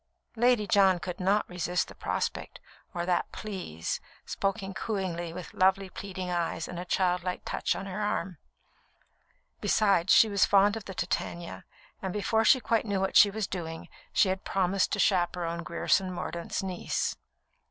Lady 0.35 0.65
John 0.65 0.97
could 0.97 1.19
not 1.19 1.47
resist 1.47 1.87
the 1.87 1.93
prospect, 1.93 2.59
or 2.91 3.05
that 3.05 3.31
"Please," 3.31 3.99
spoken 4.25 4.73
cooingly, 4.73 5.31
with 5.31 5.53
lovely, 5.53 5.91
pleading 5.91 6.31
eyes 6.31 6.67
and 6.67 6.79
a 6.79 6.85
childlike 6.85 7.43
touch 7.45 7.75
on 7.75 7.85
her 7.85 8.01
arm. 8.01 8.39
Besides, 9.59 10.11
she 10.11 10.27
was 10.27 10.43
fond 10.43 10.75
of 10.75 10.85
the 10.85 10.95
Titania, 10.95 11.65
and 12.01 12.11
before 12.13 12.43
she 12.43 12.59
quite 12.59 12.87
knew 12.87 12.99
what 12.99 13.15
she 13.15 13.29
was 13.29 13.45
doing, 13.45 13.89
she 14.11 14.29
had 14.29 14.43
promised 14.43 14.91
to 14.93 14.99
chaperon 14.99 15.61
Grierson 15.61 16.11
Mordaunt's 16.11 16.63
niece. 16.63 17.15